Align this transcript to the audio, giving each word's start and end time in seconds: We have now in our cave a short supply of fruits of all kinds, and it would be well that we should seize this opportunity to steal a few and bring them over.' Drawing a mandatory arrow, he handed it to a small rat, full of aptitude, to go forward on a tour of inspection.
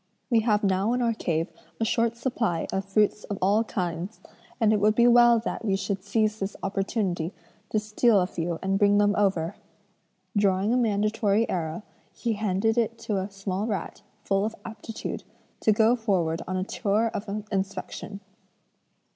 We 0.31 0.39
have 0.39 0.63
now 0.63 0.93
in 0.93 1.01
our 1.03 1.13
cave 1.13 1.51
a 1.79 1.85
short 1.85 2.17
supply 2.17 2.65
of 2.73 2.85
fruits 2.85 3.23
of 3.25 3.37
all 3.39 3.63
kinds, 3.63 4.19
and 4.59 4.73
it 4.73 4.79
would 4.79 4.95
be 4.95 5.05
well 5.07 5.37
that 5.37 5.63
we 5.63 5.75
should 5.75 6.03
seize 6.03 6.39
this 6.39 6.55
opportunity 6.63 7.33
to 7.69 7.77
steal 7.77 8.19
a 8.19 8.25
few 8.25 8.57
and 8.63 8.79
bring 8.79 8.97
them 8.97 9.15
over.' 9.15 9.57
Drawing 10.35 10.73
a 10.73 10.75
mandatory 10.77 11.47
arrow, 11.47 11.83
he 12.15 12.33
handed 12.33 12.79
it 12.79 12.97
to 12.97 13.19
a 13.19 13.29
small 13.29 13.67
rat, 13.67 14.01
full 14.23 14.43
of 14.43 14.55
aptitude, 14.65 15.23
to 15.59 15.71
go 15.71 15.95
forward 15.95 16.41
on 16.47 16.57
a 16.57 16.63
tour 16.63 17.11
of 17.13 17.29
inspection. 17.51 18.21